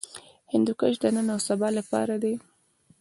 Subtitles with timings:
[0.53, 2.33] هندوکش د نن او سبا لپاره دی.